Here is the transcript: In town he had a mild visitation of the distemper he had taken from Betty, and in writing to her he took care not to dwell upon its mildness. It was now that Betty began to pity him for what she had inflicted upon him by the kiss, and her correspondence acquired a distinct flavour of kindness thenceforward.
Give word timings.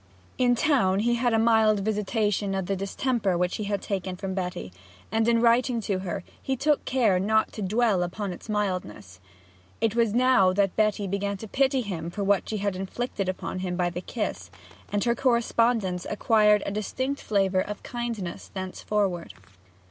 In 0.39 0.55
town 0.55 1.01
he 1.01 1.13
had 1.13 1.31
a 1.31 1.37
mild 1.37 1.81
visitation 1.81 2.55
of 2.55 2.65
the 2.65 2.75
distemper 2.75 3.37
he 3.51 3.65
had 3.65 3.83
taken 3.83 4.15
from 4.15 4.33
Betty, 4.33 4.73
and 5.11 5.27
in 5.27 5.41
writing 5.41 5.79
to 5.81 5.99
her 5.99 6.23
he 6.41 6.55
took 6.55 6.83
care 6.85 7.19
not 7.19 7.51
to 7.53 7.61
dwell 7.61 8.01
upon 8.01 8.33
its 8.33 8.49
mildness. 8.49 9.19
It 9.79 9.93
was 9.95 10.15
now 10.15 10.53
that 10.53 10.75
Betty 10.75 11.05
began 11.05 11.37
to 11.37 11.47
pity 11.47 11.81
him 11.81 12.09
for 12.09 12.23
what 12.23 12.49
she 12.49 12.57
had 12.57 12.75
inflicted 12.75 13.29
upon 13.29 13.59
him 13.59 13.75
by 13.75 13.91
the 13.91 14.01
kiss, 14.01 14.49
and 14.91 15.03
her 15.03 15.13
correspondence 15.13 16.07
acquired 16.09 16.63
a 16.65 16.71
distinct 16.71 17.21
flavour 17.21 17.61
of 17.61 17.83
kindness 17.83 18.49
thenceforward. 18.55 19.35